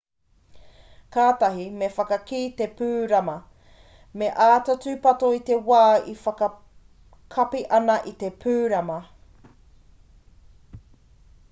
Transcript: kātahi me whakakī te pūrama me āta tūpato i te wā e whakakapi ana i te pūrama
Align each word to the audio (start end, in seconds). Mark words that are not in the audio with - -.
kātahi 1.15 1.65
me 1.81 1.89
whakakī 1.97 2.39
te 2.61 2.67
pūrama 2.79 3.35
me 4.23 4.31
āta 4.47 4.77
tūpato 4.87 5.31
i 5.37 5.43
te 5.51 5.59
wā 5.69 5.83
e 6.15 6.17
whakakapi 6.25 7.63
ana 7.83 8.01
i 8.15 8.17
te 8.27 8.35
pūrama 8.47 8.99